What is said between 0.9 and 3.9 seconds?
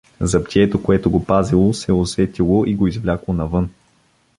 го пазело, се усетило и го извлякло нанавън.